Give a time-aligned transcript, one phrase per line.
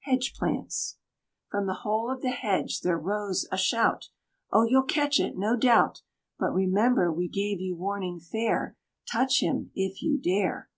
[0.00, 0.98] HEDGE PLANTS.
[1.48, 4.10] From the whole of the hedge there rose a shout,
[4.52, 4.64] "Oh!
[4.64, 6.02] you'll catch it, no doubt!
[6.38, 8.76] But remember we gave you warning fair,
[9.10, 10.68] Touch him if you dare!"